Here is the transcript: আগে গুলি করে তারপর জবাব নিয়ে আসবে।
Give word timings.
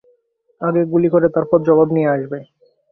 আগে 0.61 0.81
গুলি 0.91 1.09
করে 1.13 1.27
তারপর 1.35 1.59
জবাব 1.67 1.87
নিয়ে 1.95 2.11
আসবে। 2.15 2.39